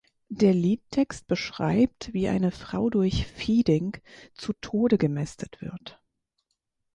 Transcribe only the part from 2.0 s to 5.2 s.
wie eine Frau durch Feeding zu Tode